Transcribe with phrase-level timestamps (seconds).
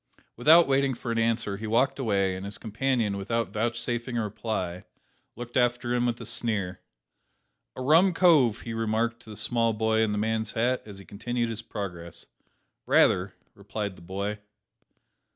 [0.35, 4.83] Without waiting for an answer he walked away, and his companion, without vouchsafing a reply,
[5.35, 6.81] looked after him with a sneer.
[7.75, 11.05] "A rum cove!" he remarked to the small boy in the man's hat, as he
[11.05, 12.25] continued his progress.
[12.87, 14.39] "Rayther," replied the boy.